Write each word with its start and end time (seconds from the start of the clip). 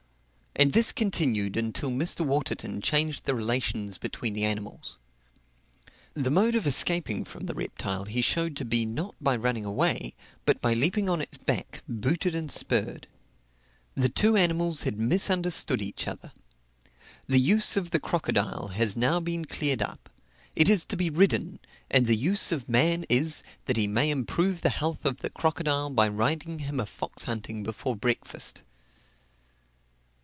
And 0.53 0.73
this 0.73 0.91
continued 0.91 1.55
until 1.57 1.89
Mr. 1.89 2.23
Waterton 2.25 2.81
changed 2.81 3.23
the 3.23 3.33
relations 3.33 3.97
between 3.97 4.33
the 4.33 4.43
animals. 4.43 4.99
The 6.13 6.29
mode 6.29 6.53
of 6.55 6.67
escaping 6.67 7.23
from 7.23 7.45
the 7.47 7.55
reptile 7.55 8.03
he 8.03 8.21
showed 8.21 8.55
to 8.57 8.65
be, 8.65 8.85
not 8.85 9.15
by 9.21 9.37
running 9.37 9.65
away, 9.65 10.13
but 10.45 10.61
by 10.61 10.73
leaping 10.75 11.09
on 11.09 11.19
its 11.21 11.37
back, 11.37 11.81
booted 11.87 12.35
and 12.35 12.51
spurred. 12.51 13.07
The 13.95 14.09
two 14.09 14.35
animals 14.35 14.83
had 14.83 14.99
misunderstood 14.99 15.81
each 15.81 16.05
other. 16.07 16.31
The 17.27 17.39
use 17.39 17.75
of 17.77 17.89
the 17.91 17.99
crocodile 17.99 18.67
has 18.67 18.95
now 18.97 19.19
been 19.21 19.45
cleared 19.45 19.81
up 19.81 20.09
it 20.55 20.69
is 20.69 20.83
to 20.87 20.97
be 20.97 21.09
ridden; 21.09 21.59
and 21.89 22.05
the 22.05 22.15
use 22.17 22.51
of 22.51 22.69
man 22.69 23.05
is, 23.09 23.41
that 23.65 23.77
he 23.77 23.87
may 23.87 24.11
improve 24.11 24.61
the 24.61 24.69
health 24.69 25.05
of 25.05 25.19
the 25.21 25.29
crocodile 25.31 25.89
by 25.89 26.07
riding 26.09 26.59
him 26.59 26.79
a 26.79 26.85
fox 26.85 27.23
hunting 27.23 27.63
before 27.63 27.95
breakfast. 27.95 28.61